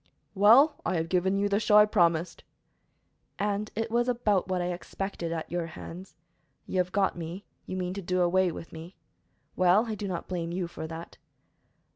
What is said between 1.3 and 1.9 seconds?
you the show I